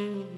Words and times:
Mm-hmm. 0.00 0.29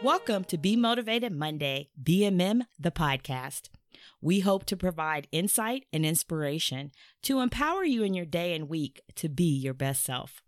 Welcome 0.00 0.44
to 0.44 0.56
Be 0.56 0.76
Motivated 0.76 1.32
Monday, 1.32 1.88
BMM, 2.00 2.60
the 2.78 2.92
podcast. 2.92 3.68
We 4.20 4.38
hope 4.38 4.64
to 4.66 4.76
provide 4.76 5.26
insight 5.32 5.86
and 5.92 6.06
inspiration 6.06 6.92
to 7.24 7.40
empower 7.40 7.82
you 7.82 8.04
in 8.04 8.14
your 8.14 8.24
day 8.24 8.54
and 8.54 8.68
week 8.68 9.02
to 9.16 9.28
be 9.28 9.58
your 9.58 9.74
best 9.74 10.04
self. 10.04 10.40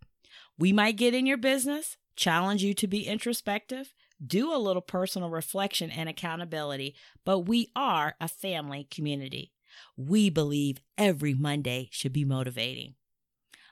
We 0.57 0.71
might 0.71 0.95
get 0.95 1.13
in 1.13 1.25
your 1.25 1.35
business, 1.35 1.97
challenge 2.15 2.63
you 2.63 2.73
to 2.75 2.87
be 2.87 3.05
introspective, 3.05 3.93
do 4.25 4.53
a 4.53 4.55
little 4.55 4.81
personal 4.81 5.29
reflection 5.29 5.91
and 5.91 6.07
accountability, 6.07 6.95
but 7.25 7.39
we 7.39 7.71
are 7.75 8.15
a 8.21 8.29
family 8.29 8.87
community. 8.89 9.51
We 9.97 10.29
believe 10.29 10.77
every 10.97 11.33
Monday 11.33 11.89
should 11.91 12.13
be 12.13 12.23
motivating. 12.23 12.95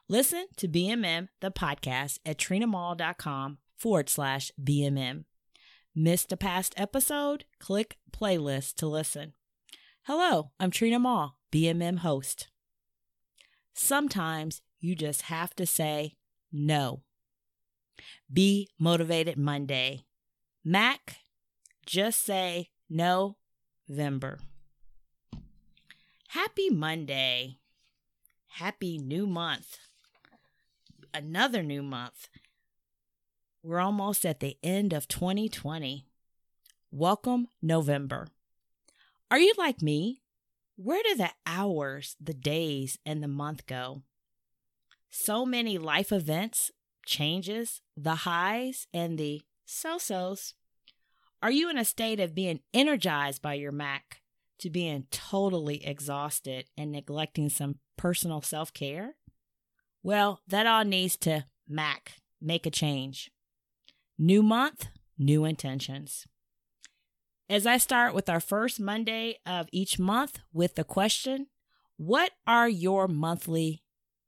Listen 0.09 0.47
to 0.57 0.67
BMM, 0.67 1.29
the 1.39 1.51
podcast, 1.51 2.19
at 2.25 2.37
trinamall.com 2.37 3.59
forward 3.77 4.09
slash 4.09 4.51
BMM. 4.61 5.23
Missed 6.01 6.31
a 6.31 6.37
past 6.37 6.73
episode? 6.77 7.43
Click 7.59 7.97
playlist 8.09 8.75
to 8.75 8.87
listen. 8.87 9.33
Hello, 10.03 10.51
I'm 10.57 10.71
Trina 10.71 10.97
Mall, 10.97 11.35
BMM 11.51 11.97
host. 11.97 12.47
Sometimes 13.73 14.61
you 14.79 14.95
just 14.95 15.23
have 15.23 15.53
to 15.55 15.65
say 15.65 16.15
no. 16.53 17.01
Be 18.31 18.69
motivated 18.79 19.37
Monday. 19.37 20.05
Mac, 20.63 21.17
just 21.85 22.23
say 22.23 22.69
no, 22.89 23.35
November. 23.89 24.39
Happy 26.29 26.69
Monday. 26.69 27.57
Happy 28.47 28.97
new 28.97 29.27
month. 29.27 29.79
Another 31.13 31.61
new 31.61 31.83
month. 31.83 32.29
We're 33.61 33.79
almost 33.79 34.25
at 34.25 34.39
the 34.39 34.57
end 34.63 34.93
of 34.93 35.09
2020. 35.09 36.05
Welcome, 36.91 37.47
November. 37.61 38.27
Are 39.29 39.39
you 39.39 39.53
like 39.57 39.81
me? 39.81 40.21
Where 40.77 41.03
do 41.03 41.15
the 41.15 41.31
hours, 41.45 42.15
the 42.21 42.33
days, 42.33 42.99
and 43.05 43.21
the 43.21 43.27
month 43.27 43.65
go? 43.65 44.03
So 45.09 45.45
many 45.45 45.77
life 45.77 46.13
events, 46.13 46.71
changes, 47.05 47.81
the 47.97 48.15
highs, 48.15 48.87
and 48.93 49.17
the 49.17 49.41
so 49.65 49.97
so's. 49.97 50.53
Are 51.43 51.51
you 51.51 51.69
in 51.69 51.77
a 51.77 51.83
state 51.83 52.21
of 52.21 52.33
being 52.33 52.61
energized 52.73 53.41
by 53.41 53.55
your 53.55 53.73
Mac 53.73 54.21
to 54.59 54.69
being 54.69 55.07
totally 55.11 55.85
exhausted 55.85 56.69
and 56.77 56.93
neglecting 56.93 57.49
some 57.49 57.79
personal 57.97 58.41
self 58.41 58.73
care? 58.73 59.15
Well, 60.01 60.39
that 60.47 60.65
all 60.65 60.85
needs 60.85 61.17
to 61.17 61.45
Mac, 61.67 62.13
make 62.41 62.65
a 62.65 62.71
change. 62.71 63.31
New 64.21 64.43
month, 64.43 64.89
new 65.17 65.45
intentions. 65.45 66.27
As 67.47 67.65
I 67.65 67.77
start 67.77 68.13
with 68.13 68.27
our 68.27 68.41
first 68.41 68.77
Monday 68.77 69.37
of 69.45 69.69
each 69.71 69.97
month 69.97 70.39
with 70.51 70.75
the 70.75 70.83
question, 70.83 71.47
What 71.95 72.33
are 72.45 72.67
your 72.67 73.07
monthly 73.07 73.81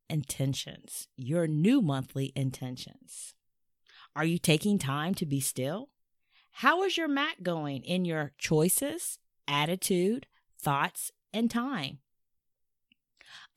intentions? 0.10 1.10
Your 1.18 1.46
new 1.46 1.82
monthly 1.82 2.32
intentions? 2.38 3.34
Are 4.16 4.24
you 4.24 4.38
taking 4.38 4.80
time 4.80 5.14
to 5.16 5.26
be 5.26 5.42
still? 5.42 5.90
How 6.52 6.84
is 6.84 6.96
your 6.96 7.10
Mac 7.10 7.44
going 7.44 7.84
in 7.84 8.06
your 8.06 8.32
choices, 8.38 9.20
attitude, 9.46 10.26
thoughts, 10.58 11.12
and 11.34 11.52
time? 11.52 12.00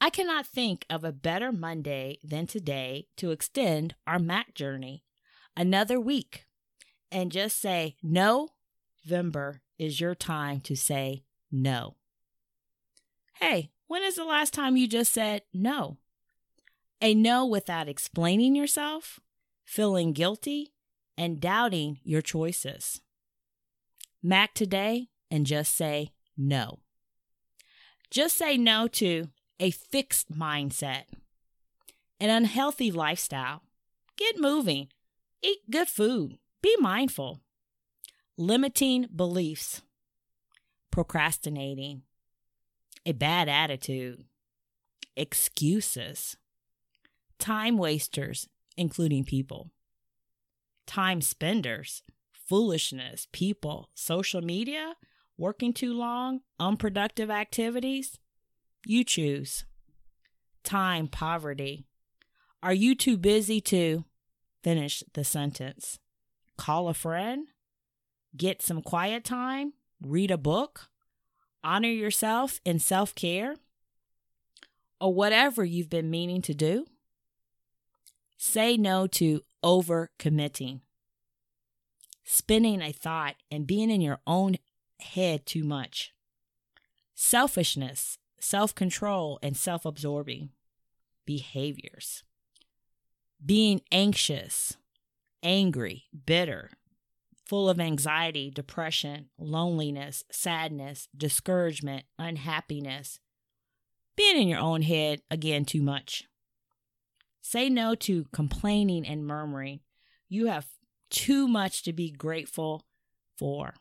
I 0.00 0.10
cannot 0.10 0.48
think 0.48 0.84
of 0.90 1.04
a 1.04 1.12
better 1.12 1.52
Monday 1.52 2.18
than 2.24 2.48
today 2.48 3.06
to 3.18 3.30
extend 3.30 3.94
our 4.04 4.18
Mac 4.18 4.52
journey 4.54 5.04
another 5.56 6.00
week 6.00 6.46
and 7.10 7.32
just 7.32 7.60
say, 7.60 7.96
no, 8.02 8.48
November 9.04 9.60
is 9.78 10.00
your 10.00 10.14
time 10.14 10.60
to 10.60 10.74
say 10.74 11.24
no. 11.50 11.96
Hey, 13.34 13.70
when 13.86 14.02
is 14.02 14.16
the 14.16 14.24
last 14.24 14.52
time 14.54 14.76
you 14.76 14.88
just 14.88 15.12
said 15.12 15.42
no? 15.52 15.98
A 17.00 17.14
no 17.14 17.44
without 17.44 17.88
explaining 17.88 18.56
yourself, 18.56 19.20
feeling 19.64 20.12
guilty, 20.12 20.72
and 21.18 21.40
doubting 21.40 21.98
your 22.02 22.22
choices. 22.22 23.00
Mac 24.22 24.54
today 24.54 25.08
and 25.30 25.46
just 25.46 25.76
say 25.76 26.12
no. 26.36 26.80
Just 28.10 28.36
say 28.36 28.56
no 28.56 28.88
to 28.88 29.28
a 29.60 29.70
fixed 29.70 30.32
mindset, 30.32 31.04
an 32.20 32.30
unhealthy 32.30 32.90
lifestyle. 32.90 33.62
Get 34.16 34.38
moving 34.38 34.88
Eat 35.44 35.70
good 35.70 35.88
food. 35.88 36.38
Be 36.62 36.74
mindful. 36.80 37.42
Limiting 38.38 39.08
beliefs. 39.14 39.82
Procrastinating. 40.90 42.00
A 43.04 43.12
bad 43.12 43.50
attitude. 43.50 44.24
Excuses. 45.18 46.38
Time 47.38 47.76
wasters, 47.76 48.48
including 48.78 49.24
people. 49.24 49.70
Time 50.86 51.20
spenders. 51.20 52.02
Foolishness. 52.32 53.28
People. 53.30 53.90
Social 53.92 54.40
media. 54.40 54.94
Working 55.36 55.74
too 55.74 55.92
long. 55.92 56.40
Unproductive 56.58 57.30
activities. 57.30 58.18
You 58.86 59.04
choose. 59.04 59.66
Time 60.62 61.06
poverty. 61.06 61.84
Are 62.62 62.72
you 62.72 62.94
too 62.94 63.18
busy 63.18 63.60
to 63.60 64.06
finish 64.64 65.04
the 65.12 65.22
sentence. 65.22 65.98
Call 66.56 66.88
a 66.88 66.94
friend, 66.94 67.48
get 68.36 68.62
some 68.62 68.80
quiet 68.80 69.22
time, 69.22 69.74
read 70.00 70.30
a 70.30 70.38
book, 70.38 70.88
honor 71.62 71.88
yourself 71.88 72.60
in 72.64 72.78
self 72.78 73.14
care, 73.14 73.56
or 75.00 75.12
whatever 75.12 75.64
you've 75.64 75.90
been 75.90 76.10
meaning 76.10 76.40
to 76.42 76.54
do. 76.54 76.86
Say 78.38 78.76
no 78.76 79.06
to 79.08 79.42
over 79.62 80.10
committing, 80.18 80.80
spinning 82.24 82.80
a 82.80 82.92
thought 82.92 83.36
and 83.50 83.66
being 83.66 83.90
in 83.90 84.00
your 84.00 84.20
own 84.26 84.56
head 85.00 85.44
too 85.44 85.64
much, 85.64 86.12
selfishness, 87.14 88.18
self 88.40 88.74
control, 88.74 89.38
and 89.42 89.56
self 89.56 89.84
absorbing 89.84 90.50
behaviors 91.26 92.22
being 93.44 93.82
anxious, 93.92 94.76
angry, 95.42 96.04
bitter, 96.26 96.70
full 97.44 97.68
of 97.68 97.78
anxiety, 97.78 98.50
depression, 98.50 99.28
loneliness, 99.38 100.24
sadness, 100.30 101.08
discouragement, 101.16 102.04
unhappiness, 102.18 103.20
being 104.16 104.40
in 104.40 104.48
your 104.48 104.60
own 104.60 104.82
head 104.82 105.20
again 105.30 105.64
too 105.64 105.82
much. 105.82 106.24
Say 107.42 107.68
no 107.68 107.94
to 107.96 108.24
complaining 108.32 109.06
and 109.06 109.26
murmuring. 109.26 109.80
You 110.28 110.46
have 110.46 110.66
too 111.10 111.46
much 111.46 111.82
to 111.82 111.92
be 111.92 112.10
grateful 112.10 112.86
for. 113.36 113.74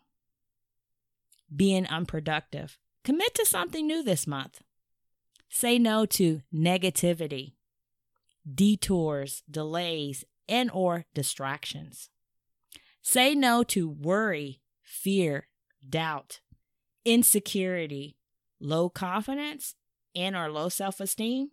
Being 1.55 1.87
unproductive. 1.87 2.77
Commit 3.03 3.33
to 3.35 3.45
something 3.45 3.87
new 3.87 4.03
this 4.03 4.27
month. 4.27 4.61
Say 5.49 5.77
no 5.77 6.05
to 6.07 6.41
negativity 6.53 7.53
detours, 8.51 9.43
delays, 9.49 10.25
and 10.47 10.69
or 10.71 11.05
distractions. 11.13 12.09
Say 13.01 13.35
no 13.35 13.63
to 13.63 13.89
worry, 13.89 14.61
fear, 14.81 15.47
doubt, 15.87 16.39
insecurity, 17.05 18.17
low 18.59 18.89
confidence, 18.89 19.75
and 20.15 20.35
or 20.35 20.49
low 20.49 20.69
self-esteem. 20.69 21.49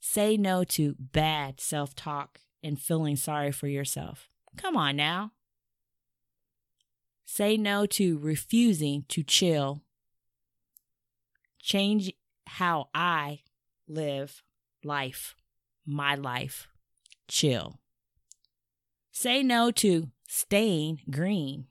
Say 0.00 0.36
no 0.36 0.64
to 0.64 0.94
bad 0.98 1.60
self-talk 1.60 2.40
and 2.62 2.80
feeling 2.80 3.16
sorry 3.16 3.52
for 3.52 3.66
yourself. 3.68 4.30
Come 4.56 4.76
on 4.76 4.96
now. 4.96 5.32
Say 7.24 7.56
no 7.56 7.84
to 7.86 8.18
refusing 8.18 9.04
to 9.08 9.22
chill. 9.22 9.82
Change 11.60 12.12
how 12.46 12.88
I 12.94 13.40
live 13.86 14.42
life, 14.88 15.36
my 15.86 16.16
life. 16.16 16.66
Chill. 17.28 17.78
Say 19.12 19.42
no 19.42 19.70
to 19.72 20.08
staying 20.26 21.02
green. 21.10 21.66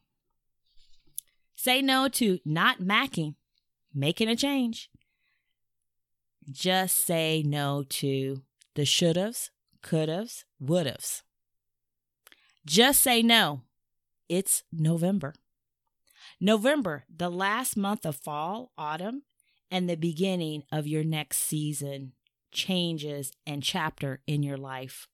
Say 1.55 1.81
no 1.81 2.07
to 2.09 2.39
not 2.45 2.79
macking, 2.79 3.35
making 3.93 4.29
a 4.29 4.35
change. 4.35 4.89
Just 6.49 7.05
say 7.05 7.43
no 7.45 7.83
to 7.89 8.43
the 8.75 8.83
should'ves, 8.83 9.49
could'ves, 9.81 10.45
would'ves. 10.63 11.23
Just 12.65 13.01
say 13.01 13.21
no. 13.21 13.63
It's 14.29 14.63
November. 14.71 15.33
November, 16.39 17.05
the 17.13 17.29
last 17.29 17.75
month 17.75 18.05
of 18.05 18.15
fall, 18.15 18.71
autumn, 18.77 19.23
and 19.71 19.89
the 19.89 19.95
beginning 19.95 20.63
of 20.71 20.85
your 20.85 21.03
next 21.03 21.39
season, 21.39 22.13
changes, 22.51 23.31
and 23.45 23.63
chapter 23.63 24.21
in 24.27 24.43
your 24.43 24.57
life. 24.57 25.07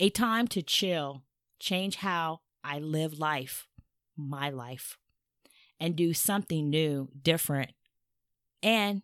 A 0.00 0.10
time 0.10 0.48
to 0.48 0.62
chill, 0.62 1.22
change 1.60 1.96
how 1.96 2.40
I 2.62 2.78
live 2.78 3.18
life, 3.18 3.68
my 4.16 4.50
life, 4.50 4.98
and 5.78 5.94
do 5.94 6.14
something 6.14 6.70
new, 6.70 7.08
different, 7.20 7.72
and 8.62 9.02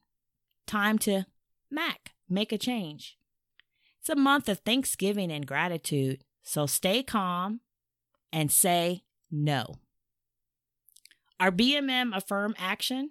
time 0.67 0.99
to 1.01 1.27
Mac, 1.71 2.13
make 2.29 2.53
a 2.53 2.59
change. 2.59 3.17
It's 4.01 4.09
a 4.09 4.17
month 4.17 4.49
of 4.49 4.61
Thanksgiving 4.61 5.31
and 5.31 5.47
gratitude, 5.47 6.25
so 6.43 6.67
stay 6.67 7.03
calm 7.03 7.61
and 8.33 8.51
say 8.51 9.03
no. 9.31 9.77
Our 11.39 11.51
BMM 11.51 12.17
Affirm 12.17 12.55
action 12.59 13.11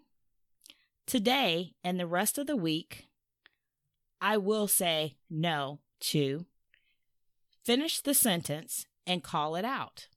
today 1.06 1.74
and 1.84 2.00
the 2.00 2.08
rest 2.08 2.38
of 2.38 2.48
the 2.48 2.56
week, 2.56 3.09
I 4.22 4.38
will 4.38 4.68
say 4.68 5.16
no 5.30 5.80
to 6.02 6.46
finish 7.64 8.02
the 8.02 8.14
sentence 8.14 8.86
and 9.06 9.24
call 9.24 9.56
it 9.56 9.66
out. 9.66 10.08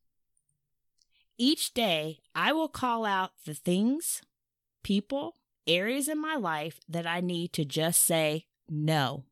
Each 1.38 1.72
day, 1.72 2.20
I 2.34 2.52
will 2.52 2.69
call 2.69 3.04
out 3.04 3.32
the 3.46 3.54
things, 3.54 4.22
people, 4.82 5.37
areas 5.66 6.08
in 6.08 6.20
my 6.20 6.37
life 6.37 6.81
that 6.88 7.06
I 7.06 7.20
need 7.20 7.52
to 7.54 7.64
just 7.64 8.02
say 8.04 8.46
no. 8.69 9.25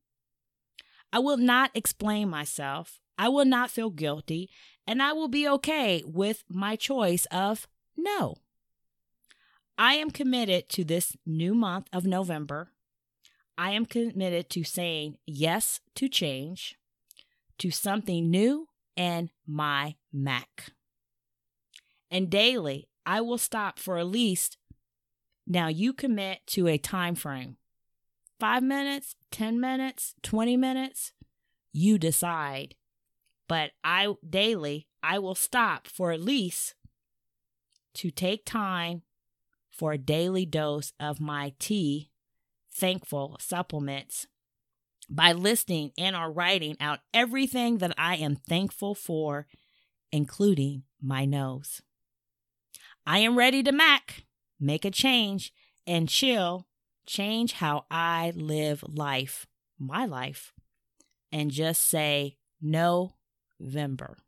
I 1.12 1.18
will 1.18 1.36
not 1.36 1.70
explain 1.74 2.30
myself. 2.30 3.00
I 3.18 3.28
will 3.28 3.44
not 3.44 3.70
feel 3.70 3.90
guilty, 3.90 4.48
and 4.86 5.02
I 5.02 5.12
will 5.12 5.28
be 5.28 5.48
okay 5.48 6.02
with 6.06 6.44
my 6.48 6.76
choice 6.76 7.26
of 7.26 7.66
no. 7.96 8.36
I 9.76 9.94
am 9.94 10.10
committed 10.10 10.68
to 10.70 10.84
this 10.84 11.16
new 11.26 11.54
month 11.54 11.88
of 11.92 12.04
November. 12.04 12.70
I 13.60 13.72
am 13.72 13.84
committed 13.84 14.48
to 14.50 14.64
saying 14.64 15.18
yes 15.26 15.80
to 15.96 16.08
change, 16.08 16.78
to 17.58 17.70
something 17.70 18.30
new, 18.30 18.68
and 18.96 19.28
my 19.46 19.96
Mac. 20.10 20.72
And 22.10 22.30
daily, 22.30 22.88
I 23.04 23.20
will 23.20 23.36
stop 23.36 23.78
for 23.78 23.98
at 23.98 24.06
least 24.06 24.56
now 25.46 25.68
you 25.68 25.92
commit 25.92 26.38
to 26.46 26.68
a 26.68 26.78
time 26.78 27.14
frame. 27.14 27.58
5 28.38 28.62
minutes, 28.62 29.14
10 29.30 29.60
minutes, 29.60 30.14
20 30.22 30.56
minutes, 30.56 31.12
you 31.70 31.98
decide. 31.98 32.76
But 33.46 33.72
I 33.84 34.14
daily, 34.26 34.86
I 35.02 35.18
will 35.18 35.34
stop 35.34 35.86
for 35.86 36.12
at 36.12 36.22
least 36.22 36.76
to 37.96 38.10
take 38.10 38.46
time 38.46 39.02
for 39.70 39.92
a 39.92 39.98
daily 39.98 40.46
dose 40.46 40.94
of 40.98 41.20
my 41.20 41.52
tea 41.58 42.09
thankful 42.72 43.36
supplements 43.40 44.26
by 45.08 45.32
listing 45.32 45.92
and 45.98 46.14
or 46.14 46.30
writing 46.30 46.76
out 46.80 47.00
everything 47.12 47.78
that 47.78 47.92
I 47.98 48.16
am 48.16 48.36
thankful 48.36 48.94
for, 48.94 49.46
including 50.12 50.84
my 51.02 51.24
nose. 51.24 51.82
I 53.06 53.18
am 53.18 53.36
ready 53.36 53.62
to 53.64 53.72
Mac, 53.72 54.24
make 54.60 54.84
a 54.84 54.90
change, 54.90 55.52
and 55.86 56.08
chill, 56.08 56.66
change 57.06 57.54
how 57.54 57.86
I 57.90 58.32
live 58.36 58.84
life, 58.86 59.46
my 59.78 60.04
life, 60.04 60.52
and 61.32 61.50
just 61.50 61.82
say 61.82 62.36
November. 62.60 64.18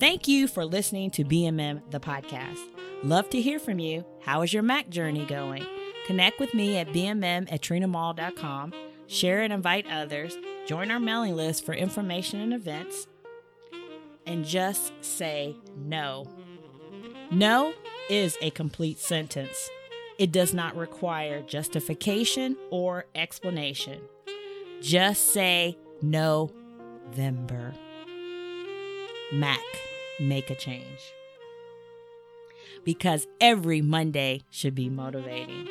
Thank 0.00 0.26
you 0.26 0.48
for 0.48 0.64
listening 0.64 1.10
to 1.10 1.24
BMM, 1.24 1.82
the 1.90 2.00
podcast. 2.00 2.58
Love 3.02 3.28
to 3.30 3.40
hear 3.40 3.58
from 3.58 3.78
you. 3.78 4.06
How 4.22 4.40
is 4.40 4.50
your 4.50 4.62
Mac 4.62 4.88
journey 4.88 5.26
going? 5.26 5.66
Connect 6.06 6.40
with 6.40 6.54
me 6.54 6.78
at 6.78 6.88
bmm 6.88 7.52
at 7.52 7.60
trinamall.com. 7.60 8.72
Share 9.08 9.42
and 9.42 9.52
invite 9.52 9.86
others. 9.90 10.38
Join 10.66 10.90
our 10.90 10.98
mailing 10.98 11.36
list 11.36 11.66
for 11.66 11.74
information 11.74 12.40
and 12.40 12.54
events. 12.54 13.08
And 14.24 14.42
just 14.42 14.92
say 15.04 15.54
no. 15.76 16.24
No 17.30 17.74
is 18.08 18.38
a 18.40 18.48
complete 18.52 18.98
sentence. 18.98 19.68
It 20.18 20.32
does 20.32 20.54
not 20.54 20.74
require 20.76 21.42
justification 21.42 22.56
or 22.70 23.04
explanation. 23.14 24.00
Just 24.80 25.34
say 25.34 25.76
no, 26.00 26.50
November. 27.04 27.74
Mac 29.32 29.60
make 30.18 30.50
a 30.50 30.54
change. 30.54 31.14
Because 32.84 33.26
every 33.40 33.80
Monday 33.82 34.42
should 34.50 34.74
be 34.74 34.88
motivating. 34.88 35.68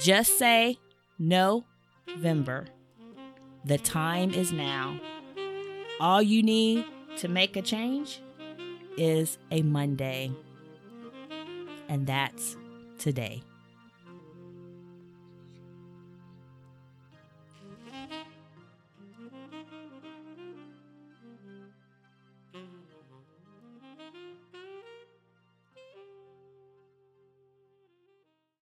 Just 0.00 0.38
say 0.38 0.78
November. 1.18 2.66
The 3.64 3.78
time 3.78 4.32
is 4.32 4.52
now. 4.52 5.00
All 6.00 6.22
you 6.22 6.42
need 6.42 6.84
to 7.18 7.28
make 7.28 7.56
a 7.56 7.62
change 7.62 8.20
is 8.96 9.38
a 9.50 9.62
Monday. 9.62 10.32
And 11.88 12.06
that's 12.06 12.56
today. 12.98 13.42